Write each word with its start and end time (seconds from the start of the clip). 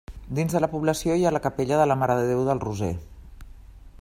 Dins 0.37 0.53
de 0.55 0.61
la 0.63 0.69
població 0.71 1.17
hi 1.19 1.27
ha 1.29 1.33
la 1.35 1.43
capella 1.43 1.79
de 1.83 1.87
la 1.91 1.99
Mare 2.05 2.17
de 2.23 2.27
Déu 2.31 2.43
del 2.51 2.65
Roser. 2.67 2.93